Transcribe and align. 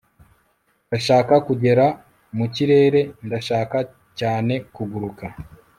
ndashaka 0.87 1.33
kugera 1.47 1.85
mu 2.37 2.45
kirere; 2.55 3.01
ndashaka 3.27 3.77
cyane 4.19 4.53
kuguruka 4.75 5.25